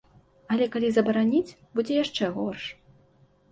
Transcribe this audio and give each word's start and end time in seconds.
Але 0.55 0.65
калі 0.75 0.89
забараніць, 0.95 1.55
будзе 1.79 2.01
яшчэ 2.03 2.33
горш. 2.41 2.67